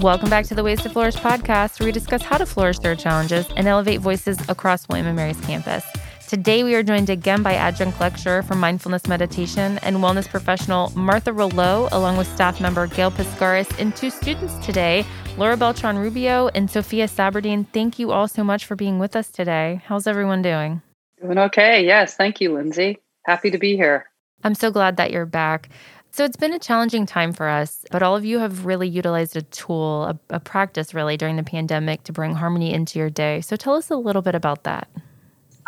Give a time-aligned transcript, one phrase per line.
[0.00, 2.96] Welcome back to the Ways to Flourish podcast, where we discuss how to flourish through
[2.96, 5.84] challenges and elevate voices across William & Mary's campus.
[6.26, 11.34] Today, we are joined again by adjunct lecturer for mindfulness meditation and wellness professional Martha
[11.34, 15.04] Rouleau, along with staff member Gail Piscaris, and two students today,
[15.36, 17.66] Laura Beltran Rubio and Sophia Saberdine.
[17.74, 19.82] Thank you all so much for being with us today.
[19.84, 20.80] How's everyone doing?
[21.20, 21.84] Doing okay.
[21.84, 22.14] Yes.
[22.14, 23.00] Thank you, Lindsay.
[23.26, 24.06] Happy to be here.
[24.44, 25.68] I'm so glad that you're back.
[26.12, 29.36] So it's been a challenging time for us, but all of you have really utilized
[29.36, 33.40] a tool, a, a, practice really during the pandemic to bring harmony into your day.
[33.42, 34.88] So tell us a little bit about that.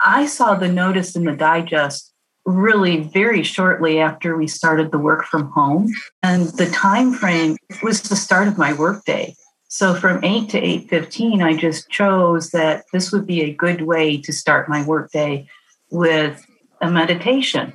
[0.05, 2.12] I saw the notice in the digest
[2.45, 5.88] really very shortly after we started the work from home
[6.24, 9.36] and the time frame was the start of my workday.
[9.69, 14.20] So from 8 to 8:15 I just chose that this would be a good way
[14.20, 15.47] to start my workday
[15.91, 16.45] with
[16.80, 17.74] a meditation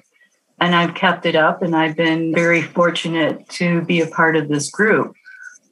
[0.60, 4.48] and I've kept it up and I've been very fortunate to be a part of
[4.50, 5.16] this group.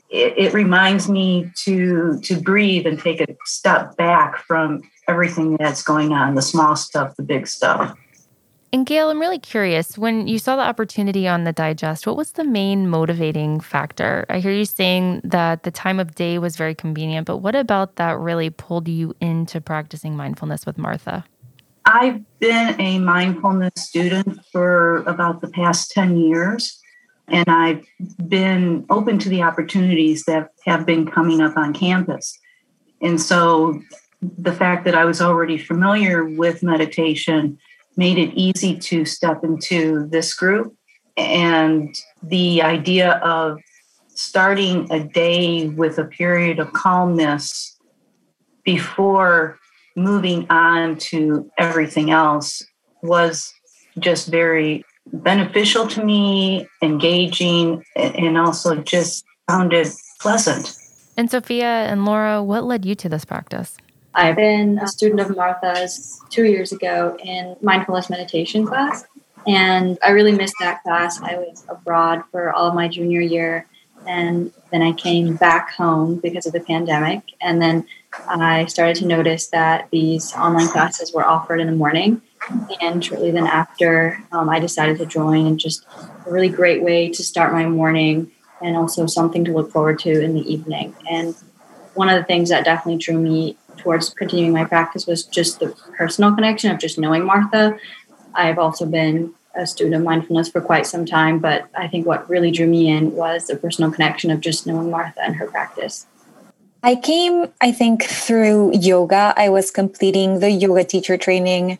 [0.09, 5.81] It, it, reminds me to to breathe and take a step back from everything that's
[5.81, 7.97] going on, the small stuff, the big stuff.
[8.71, 9.97] And Gail, I'm really curious.
[9.97, 14.25] When you saw the opportunity on the digest, what was the main motivating factor?
[14.29, 17.95] I hear you saying that the time of day was very convenient, but what about
[17.95, 21.23] that really pulled you into practicing mindfulness with Martha?
[21.95, 26.77] I've been a mindfulness student for about the past 10 years,
[27.29, 27.85] and I've
[28.27, 32.37] been open to the opportunities that have been coming up on campus.
[33.01, 33.81] And so
[34.21, 37.57] the fact that I was already familiar with meditation
[37.95, 40.75] made it easy to step into this group.
[41.15, 43.61] And the idea of
[44.09, 47.79] starting a day with a period of calmness
[48.65, 49.59] before
[49.95, 52.63] moving on to everything else
[53.01, 53.53] was
[53.99, 59.87] just very beneficial to me, engaging, and also just sounded
[60.19, 60.75] pleasant.
[61.17, 63.77] And Sophia and Laura, what led you to this practice?
[64.13, 69.05] I've been a student of Martha's two years ago in mindfulness meditation class,
[69.45, 71.21] and I really missed that class.
[71.21, 73.67] I was abroad for all of my junior year,
[74.07, 77.87] and then I came back home because of the pandemic, and then
[78.27, 82.21] I started to notice that these online classes were offered in the morning.
[82.79, 85.85] And shortly then after, um, I decided to join, and just
[86.25, 90.21] a really great way to start my morning and also something to look forward to
[90.21, 90.95] in the evening.
[91.09, 91.35] And
[91.95, 95.75] one of the things that definitely drew me towards continuing my practice was just the
[95.97, 97.77] personal connection of just knowing Martha.
[98.33, 102.29] I've also been a student of mindfulness for quite some time, but I think what
[102.29, 106.05] really drew me in was the personal connection of just knowing Martha and her practice.
[106.83, 109.33] I came, I think, through yoga.
[109.35, 111.79] I was completing the yoga teacher training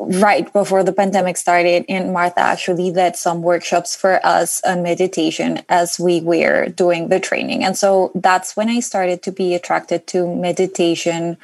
[0.00, 5.60] right before the pandemic started and martha actually led some workshops for us on meditation
[5.68, 10.06] as we were doing the training and so that's when i started to be attracted
[10.06, 11.36] to meditation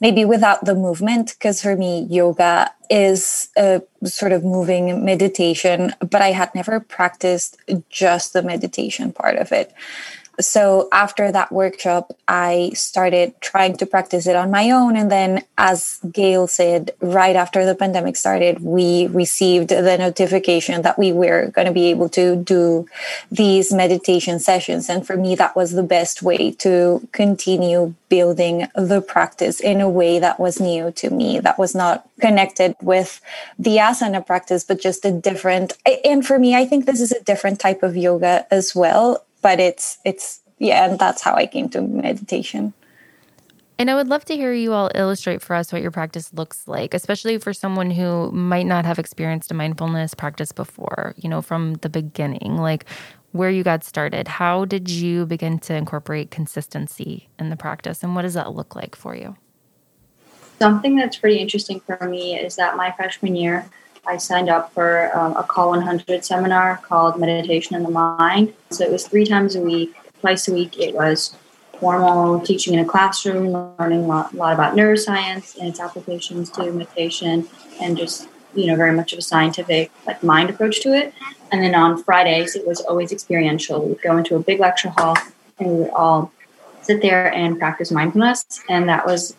[0.00, 6.22] maybe without the movement because for me yoga is a sort of moving meditation but
[6.22, 7.56] i had never practiced
[7.90, 9.72] just the meditation part of it
[10.40, 14.96] so after that workshop i started trying to practice it on my own.
[14.96, 20.98] And then as gail said right after the pandemic started we received the notification that
[20.98, 22.86] we were going to be able to do
[23.30, 24.88] these meditation sessions.
[24.88, 29.90] And for me that was the best way to continue building the practice in a
[29.90, 33.20] way that was new to me that was not connected with
[33.58, 37.22] the asana practice but just a different and for me i think this is a
[37.24, 41.68] different type of yoga as well but it's it's yeah and that's how i came
[41.68, 42.72] to meditation
[43.78, 46.66] and I would love to hear you all illustrate for us what your practice looks
[46.66, 51.42] like, especially for someone who might not have experienced a mindfulness practice before, you know,
[51.42, 52.86] from the beginning, like
[53.32, 54.28] where you got started.
[54.28, 58.74] How did you begin to incorporate consistency in the practice, and what does that look
[58.74, 59.36] like for you?
[60.58, 63.66] Something that's pretty interesting for me is that my freshman year,
[64.06, 68.54] I signed up for um, a COLL 100 seminar called Meditation in the Mind.
[68.70, 70.78] So it was three times a week, twice a week.
[70.78, 71.34] It was
[71.78, 73.48] formal teaching in a classroom,
[73.78, 77.48] learning a lot, a lot about neuroscience and its applications to meditation,
[77.80, 81.12] and just you know very much of a scientific like mind approach to it.
[81.52, 83.82] And then on Fridays, it was always experiential.
[83.82, 85.16] We would go into a big lecture hall,
[85.58, 86.32] and we would all
[86.82, 88.44] sit there and practice mindfulness.
[88.68, 89.34] And that was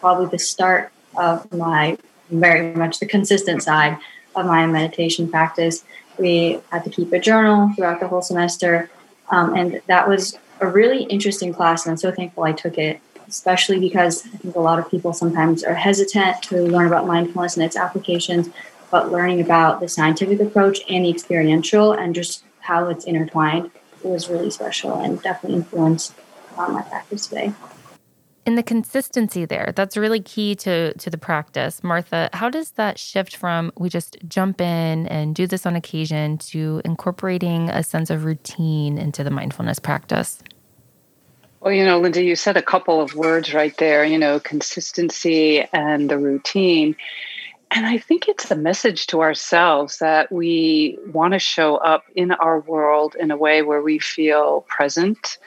[0.00, 1.98] probably the start of my
[2.32, 3.98] very much the consistent side
[4.34, 5.84] of my meditation practice.
[6.18, 8.90] We had to keep a journal throughout the whole semester.
[9.30, 11.84] Um, and that was a really interesting class.
[11.84, 15.12] And I'm so thankful I took it, especially because I think a lot of people
[15.12, 18.48] sometimes are hesitant to learn about mindfulness and its applications,
[18.90, 23.70] but learning about the scientific approach and the experiential and just how it's intertwined
[24.02, 26.14] was really special and definitely influenced
[26.58, 27.52] uh, my practice today.
[28.44, 31.84] In the consistency there, that's really key to to the practice.
[31.84, 36.38] Martha, how does that shift from we just jump in and do this on occasion
[36.38, 40.42] to incorporating a sense of routine into the mindfulness practice?
[41.60, 45.64] Well, you know, linda you said a couple of words right there, you know, consistency
[45.72, 46.96] and the routine.
[47.70, 52.32] And I think it's a message to ourselves that we want to show up in
[52.32, 55.38] our world in a way where we feel present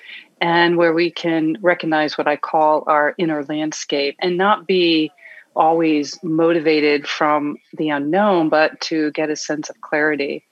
[0.41, 5.11] and where we can recognize what I call our inner landscape and not be
[5.55, 10.43] always motivated from the unknown, but to get a sense of clarity.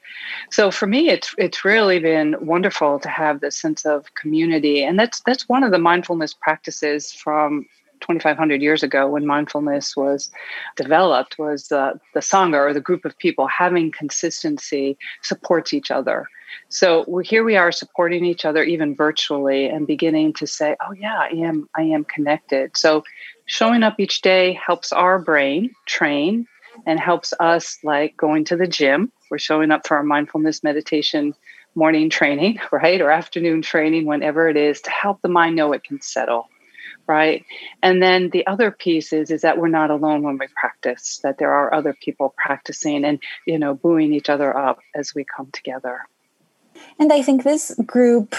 [0.52, 4.98] So for me, it's it's really been wonderful to have this sense of community, and
[4.98, 7.66] that's that's one of the mindfulness practices from
[8.04, 10.30] 2,500 years ago when mindfulness was
[10.76, 11.40] developed.
[11.40, 16.28] Was the the sangha or the group of people having consistency supports each other.
[16.70, 21.20] So here we are supporting each other even virtually and beginning to say, oh yeah,
[21.20, 22.76] I am I am connected.
[22.76, 23.04] So
[23.46, 26.48] showing up each day helps our brain train
[26.86, 29.12] and helps us like going to the gym.
[29.32, 31.34] We're showing up for our mindfulness meditation
[31.76, 33.02] morning training, right?
[33.02, 36.50] Or afternoon training, whenever it is, to help the mind know it can settle
[37.08, 37.46] right
[37.82, 41.38] and then the other piece is is that we're not alone when we practice that
[41.38, 45.50] there are other people practicing and you know buoying each other up as we come
[45.52, 46.08] together
[47.00, 48.36] and I think this group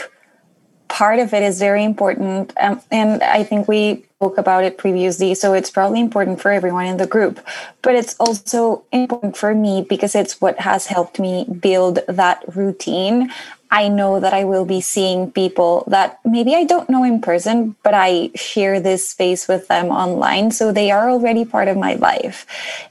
[0.89, 2.53] part of it is very important.
[2.61, 5.35] Um, and I think we spoke about it previously.
[5.35, 7.45] So it's probably important for everyone in the group.
[7.83, 13.31] But it's also important for me because it's what has helped me build that routine.
[13.71, 17.77] I know that I will be seeing people that maybe I don't know in person,
[17.83, 20.53] but I share this space with them online.
[20.53, 22.47] So they are already part of my life.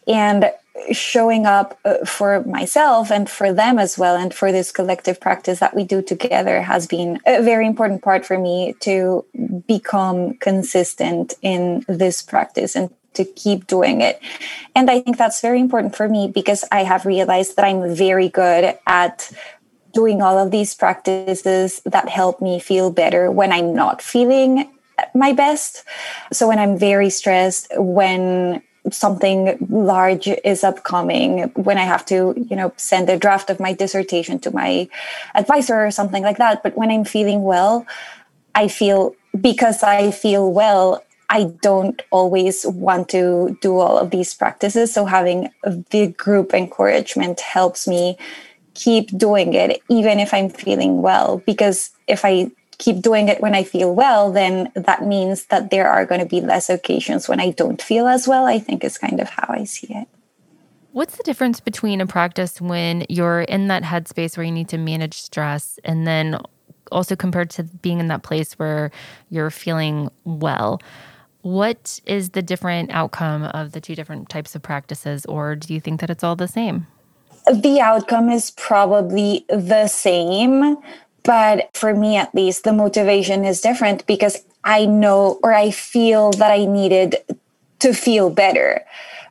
[0.06, 0.52] And
[0.92, 5.60] showing up uh, for myself and for them as well and for this collective practice
[5.60, 9.26] that we do together has been a very important part for me to
[9.68, 14.20] become consistent in this practice and to keep doing it.
[14.76, 18.30] And i think that's very important for me because i have realized that i'm very
[18.30, 19.32] good at
[19.94, 24.70] doing all of these practices that help me feel better when i'm not feeling
[25.16, 25.84] my best.
[26.32, 32.56] So when i'm very stressed when something large is upcoming when i have to you
[32.56, 34.88] know send a draft of my dissertation to my
[35.36, 36.64] advisor or something like that.
[36.64, 37.86] But when i'm feeling well
[38.56, 44.34] i feel because i feel well i don't always want to do all of these
[44.34, 44.94] practices.
[44.94, 45.50] So having
[45.92, 48.18] the group encouragement helps me
[48.74, 51.42] keep doing it even if i'm feeling well.
[51.46, 52.52] Because if i
[52.84, 56.28] keep doing it when I feel well, then that means that there are going to
[56.28, 58.46] be less occasions when I don't feel as well.
[58.46, 60.08] I think is kind of how I see it.
[60.92, 64.78] What's the difference between a practice when you're in that headspace where you need to
[64.78, 66.40] manage stress and then
[66.92, 68.92] also compared to being in that place where
[69.30, 70.80] you're feeling well?
[71.42, 75.82] What is the different outcome of the two different types of practices, or do you
[75.82, 76.88] think that it's all the same?
[77.52, 80.78] The outcome is probably the same.
[81.24, 86.32] But for me, at least, the motivation is different because I know or I feel
[86.32, 87.16] that I needed
[87.80, 88.84] to feel better.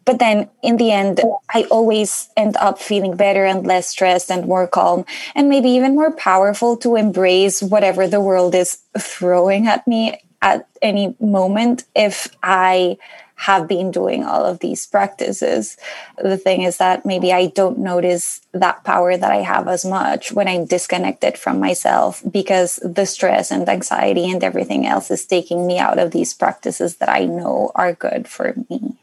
[0.05, 1.21] But then in the end,
[1.55, 5.05] I always end up feeling better and less stressed and more calm
[5.35, 10.67] and maybe even more powerful to embrace whatever the world is throwing at me at
[10.83, 12.99] any moment if I
[13.43, 15.77] have been doing all of these practices.
[16.17, 20.31] The thing is that maybe I don't notice that power that I have as much
[20.31, 25.67] when I'm disconnected from myself because the stress and anxiety and everything else is taking
[25.67, 28.97] me out of these practices that I know are good for me.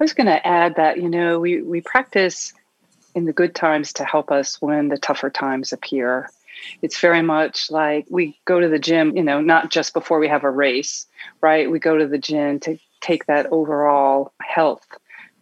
[0.00, 2.54] I was going to add that, you know, we, we practice
[3.14, 6.30] in the good times to help us when the tougher times appear.
[6.80, 10.28] It's very much like we go to the gym, you know, not just before we
[10.28, 11.06] have a race,
[11.42, 11.70] right?
[11.70, 14.86] We go to the gym to take that overall health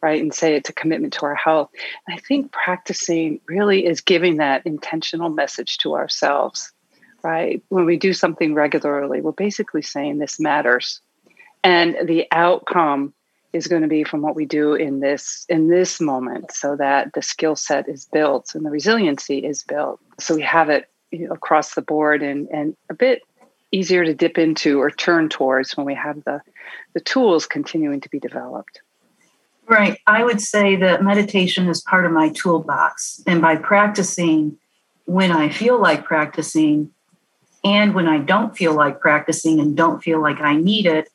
[0.02, 1.70] right and say it's a commitment to our health.
[2.06, 6.72] And i think practicing really is giving that intentional message to ourselves
[7.26, 7.60] right?
[7.70, 11.00] When we do something regularly we're basically saying this matters.
[11.64, 13.12] And the outcome
[13.52, 17.12] is going to be from what we do in this in this moment so that
[17.14, 19.98] the skill set is built and the resiliency is built.
[20.20, 20.88] So we have it
[21.30, 23.22] across the board and and a bit
[23.72, 26.40] easier to dip into or turn towards when we have the,
[26.94, 28.80] the tools continuing to be developed.
[29.68, 29.98] Right.
[30.06, 33.22] I would say that meditation is part of my toolbox.
[33.26, 34.58] And by practicing
[35.06, 36.90] when I feel like practicing
[37.64, 41.08] and when I don't feel like practicing and don't feel like I need it,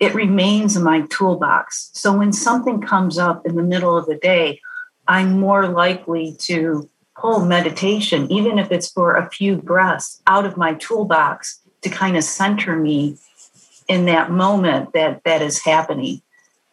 [0.00, 1.90] it remains in my toolbox.
[1.92, 4.60] So when something comes up in the middle of the day,
[5.06, 10.56] I'm more likely to pull meditation, even if it's for a few breaths, out of
[10.56, 13.16] my toolbox to kind of center me
[13.88, 16.22] in that moment that that is happening.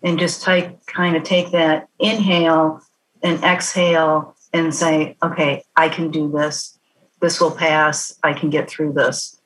[0.01, 2.81] And just take kind of take that inhale
[3.22, 6.79] and exhale and say okay i can do this.
[7.19, 8.17] This will pass.
[8.24, 9.38] I can get through this.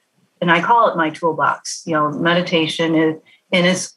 [0.41, 1.83] And i call it my toolbox.
[1.87, 3.15] You know meditation is
[3.51, 3.95] and it's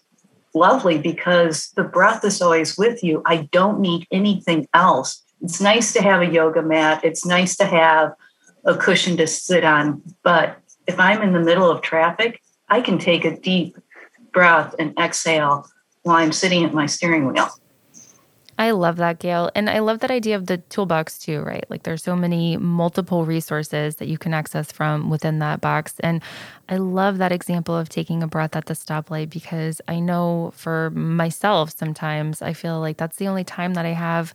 [0.54, 3.22] lovely because the breath is always with you.
[3.26, 7.64] I don't need anything else it's nice to have a yoga mat it's nice to
[7.64, 8.12] have
[8.64, 12.98] a cushion to sit on but if i'm in the middle of traffic I can
[12.98, 13.76] take a deep
[14.32, 15.66] breath and exhale
[16.02, 17.48] while I'm sitting at my steering wheel.
[18.58, 19.50] I love that, Gail.
[19.54, 21.64] And I love that idea of the toolbox too, right?
[21.68, 25.94] Like there's so many multiple resources that you can access from within that box.
[26.00, 26.22] And
[26.70, 30.88] I love that example of taking a breath at the stoplight because I know for
[30.90, 34.32] myself, sometimes I feel like that's the only time that I have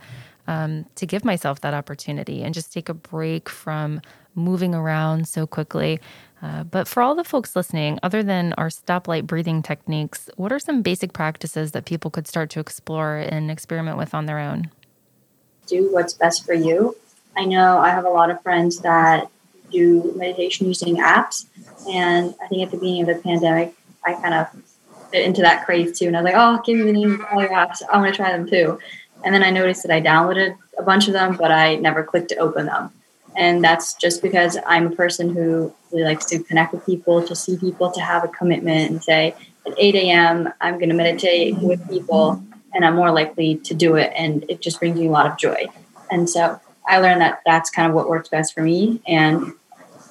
[0.52, 4.02] um, to give myself that opportunity and just take a break from
[4.36, 6.00] moving around so quickly.
[6.42, 10.60] Uh, but for all the folks listening, other than our stoplight breathing techniques, what are
[10.60, 14.70] some basic practices that people could start to explore and experiment with on their own?
[15.68, 16.98] Do what's best for you.
[17.38, 19.30] I know I have a lot of friends that
[19.72, 21.46] do meditation using apps.
[21.90, 24.48] And I think at the beginning of the pandemic, I kind of
[25.12, 26.08] fit into that craze too.
[26.08, 27.82] And I was like, oh, give me the name of all your apps.
[27.90, 28.80] I want to try them too.
[29.24, 32.30] And then I noticed that I downloaded a bunch of them, but I never clicked
[32.30, 32.92] to open them.
[33.36, 37.36] And that's just because I'm a person who really likes to connect with people, to
[37.36, 39.36] see people, to have a commitment and say,
[39.66, 43.96] at 8 a.m., I'm going to meditate with people, and I'm more likely to do
[43.96, 44.12] it.
[44.16, 45.68] And it just brings me a lot of joy.
[46.10, 49.02] And so I learned that that's kind of what works best for me.
[49.08, 49.54] And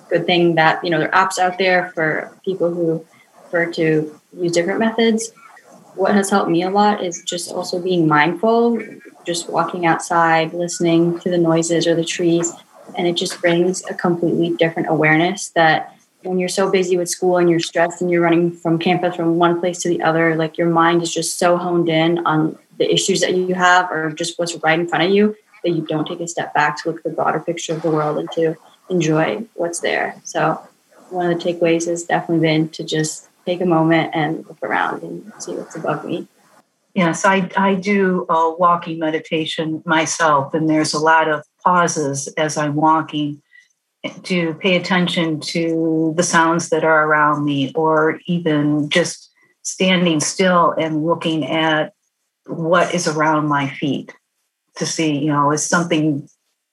[0.09, 3.05] good thing that, you know, there are apps out there for people who
[3.43, 5.33] prefer to use different methods.
[5.95, 8.83] What has helped me a lot is just also being mindful,
[9.25, 12.53] just walking outside, listening to the noises or the trees,
[12.97, 17.39] and it just brings a completely different awareness that when you're so busy with school
[17.39, 20.59] and you're stressed and you're running from campus from one place to the other like
[20.59, 24.39] your mind is just so honed in on the issues that you have or just
[24.39, 26.99] what's right in front of you that you don't take a step back to look
[26.99, 28.55] at the broader picture of the world and to
[28.91, 30.21] enjoy what's there.
[30.25, 30.61] So
[31.11, 35.03] one of the takeaways has definitely been to just take a moment and look around
[35.03, 36.29] and see what's above me
[36.95, 42.57] Yes, I, I do a walking meditation myself, and there's a lot of pauses as
[42.57, 43.41] I'm walking
[44.25, 49.31] to pay attention to the sounds that are around me, or even just
[49.63, 51.93] standing still and looking at
[52.47, 54.13] what is around my feet
[54.77, 56.29] to see, you know, is something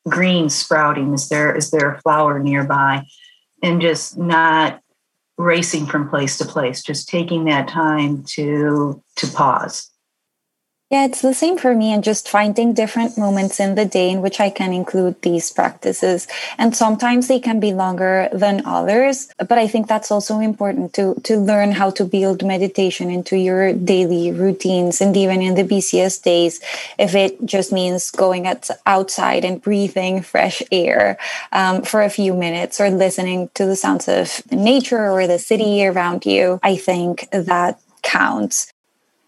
[0.07, 1.13] green sprouting?
[1.13, 3.05] Is there is there a flower nearby?
[3.61, 4.81] And just not
[5.37, 9.91] racing from place to place, just taking that time to to pause.
[10.89, 14.21] Yeah, it's the same for me, and just finding different moments in the day in
[14.21, 16.29] which I can include these practices.
[16.57, 21.15] And sometimes they can be longer than others, but I think that's also important to
[21.25, 26.23] to learn how to build meditation into your daily routines, and even in the busiest
[26.23, 26.61] days,
[26.97, 31.17] if it just means going at, outside and breathing fresh air
[31.51, 35.85] um, for a few minutes, or listening to the sounds of nature or the city
[35.85, 38.71] around you, I think that counts.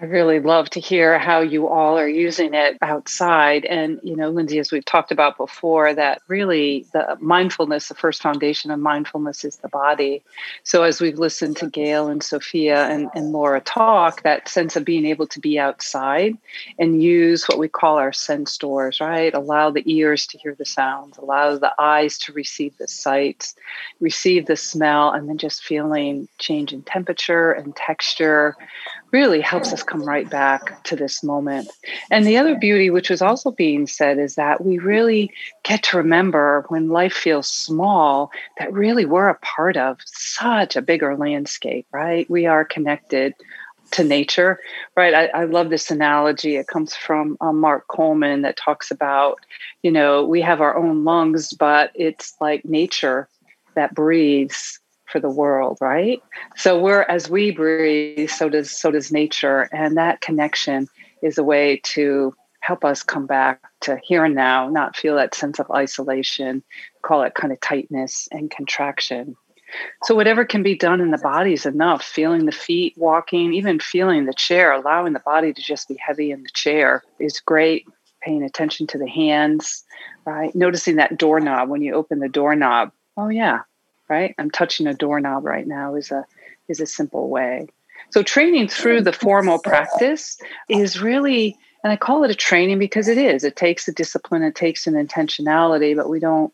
[0.02, 3.66] I really love to hear how you all are using it outside.
[3.66, 8.22] And, you know, Lindsay, as we've talked about before, that really the mindfulness, the first
[8.22, 10.24] foundation of mindfulness is the body.
[10.64, 14.86] So as we've listened to Gail and Sophia and, and Laura talk, that sense of
[14.86, 16.38] being able to be outside
[16.80, 19.34] and use what we call our sense doors, right?
[19.34, 23.54] Allow the ears to hear the sounds, allow the eyes to receive the sights,
[24.00, 28.56] receive the smell, and then just feeling change in temperature and texture
[29.12, 31.70] really helps us come right back to this moment.
[32.12, 35.32] And the other beauty, which was also being said, is that we really
[35.64, 40.82] get to remember when life feels small that really we're a part of such a
[40.82, 42.30] bigger landscape, right?
[42.30, 43.34] We are connected
[43.92, 44.60] to nature,
[44.96, 45.14] right?
[45.14, 46.56] I, I love this analogy.
[46.58, 49.40] It comes from um, Mark Coleman that talks about,
[49.82, 53.28] you know, we have our own lungs, but it's like nature
[53.76, 54.80] that breathes
[55.12, 56.22] for the world right?
[56.56, 59.70] So we're as we breathe so does so does nature.
[59.72, 60.88] And that connection
[61.22, 65.34] is a way to help us come back to here and now not feel that
[65.34, 66.62] sense of isolation
[67.02, 69.36] call it kind of tightness and contraction.
[70.04, 72.04] So whatever can be done in the body is enough.
[72.04, 76.32] Feeling the feet walking even feeling the chair allowing the body to just be heavy
[76.32, 77.86] in the chair is great.
[78.22, 79.84] Paying attention to the hands
[80.26, 80.54] right?
[80.54, 82.92] Noticing that doorknob when you open the doorknob.
[83.18, 83.62] Oh yeah
[84.10, 84.36] right?
[84.38, 86.26] I'm touching a doorknob right now is a
[86.68, 87.68] is a simple way.
[88.12, 90.38] So training through the formal practice
[90.68, 93.44] is really And I call it a training because it is.
[93.44, 96.54] It takes a discipline, it takes an intentionality, but we don't,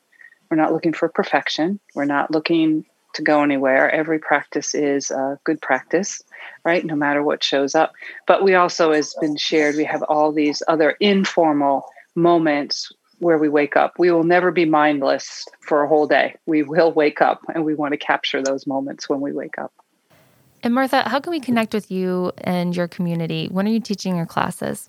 [0.50, 1.80] we're not looking for perfection.
[1.96, 2.86] We're not looking
[3.16, 3.90] to go anywhere.
[3.90, 6.22] Every practice is a good practice,
[6.64, 6.86] right?
[6.86, 7.94] No matter what shows up.
[8.28, 12.92] But we also, as been shared, we have all these other informal moments
[13.26, 13.94] where we wake up.
[13.98, 16.36] We will never be mindless for a whole day.
[16.46, 19.74] We will wake up and we want to capture those moments when we wake up.
[20.62, 23.48] And Martha, how can we connect with you and your community?
[23.48, 24.88] When are you teaching your classes?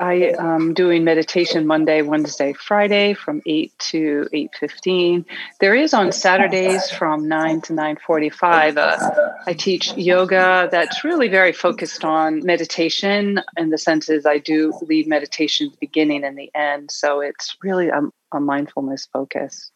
[0.00, 5.24] I am doing meditation Monday, Wednesday, Friday from 8 to 8.15.
[5.60, 8.76] There is on Saturdays from 9 to 9.45.
[8.76, 14.38] Uh, I teach yoga that's really very focused on meditation in the sense is I
[14.38, 16.90] do lead meditation beginning and the end.
[16.92, 18.02] So it's really a,
[18.32, 19.72] a mindfulness focus.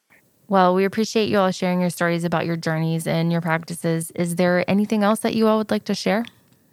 [0.47, 4.13] Well, we appreciate you all sharing your stories about your journeys and your practices.
[4.15, 6.25] Is there anything else that you all would like to share?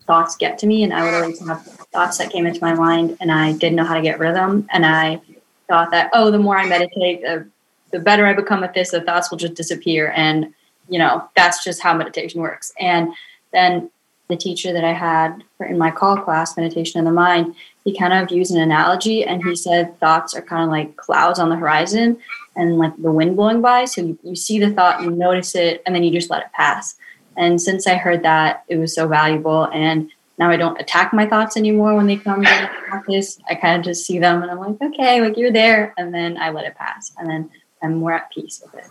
[0.10, 1.64] Thoughts get to me, and I would always have
[1.94, 4.36] thoughts that came into my mind, and I didn't know how to get rid of
[4.36, 4.68] them.
[4.72, 5.22] And I
[5.68, 7.48] thought that, oh, the more I meditate, the,
[7.92, 10.12] the better I become at this, the thoughts will just disappear.
[10.16, 10.52] And,
[10.90, 12.74] you know, that's just how meditation works.
[12.80, 13.14] And
[13.54, 13.92] then
[14.30, 18.14] the teacher that I had in my COLL class, Meditation in the Mind, he kind
[18.14, 21.56] of used an analogy and he said thoughts are kind of like clouds on the
[21.56, 22.18] horizon
[22.56, 23.86] and like the wind blowing by.
[23.86, 26.52] So you, you see the thought, you notice it, and then you just let it
[26.54, 26.96] pass.
[27.40, 29.64] And since I heard that, it was so valuable.
[29.74, 33.40] And now I don't attack my thoughts anymore when they come to practice.
[33.50, 35.94] I kind of just see them and I'm like, okay, like you're there.
[35.98, 37.14] And then I let it pass.
[37.18, 37.50] And then
[37.82, 38.90] I'm more at peace with it.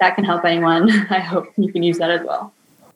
[0.00, 0.90] that can help anyone.
[1.10, 2.52] I hope you can use that as well.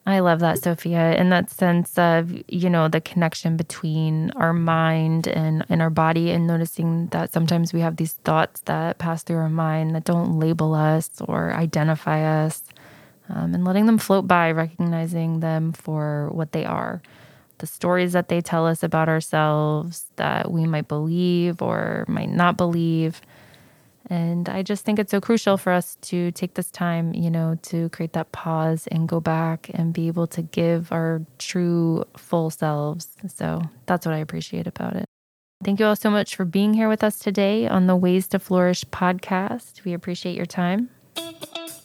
[0.08, 5.26] I love that, Sophia, in that sense of, you know, the connection between our mind
[5.26, 9.38] and, and our body and noticing that sometimes we have these thoughts that pass through
[9.38, 12.62] our mind that don't label us or identify us
[13.28, 17.02] um, and letting them float by, recognizing them for what they are
[17.58, 22.56] the stories that they tell us about ourselves that we might believe or might not
[22.56, 23.20] believe.
[24.08, 27.58] And I just think it's so crucial for us to take this time, you know,
[27.62, 32.50] to create that pause and go back and be able to give our true full
[32.50, 33.16] selves.
[33.26, 35.06] So that's what I appreciate about it.
[35.64, 38.38] Thank you all so much for being here with us today on the Ways to
[38.38, 39.82] Flourish podcast.
[39.84, 40.90] We appreciate your time.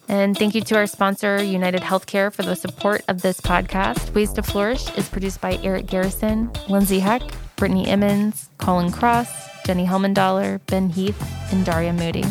[0.08, 4.14] And thank you to our sponsor, United Healthcare, for the support of this podcast.
[4.14, 7.22] Ways to Flourish is produced by Eric Garrison, Lindsay Heck,
[7.56, 9.32] Brittany Emmons, Colin Cross,
[9.66, 11.22] Jenny Helmendahler, Ben Heath,
[11.54, 12.26] and Daria Moody.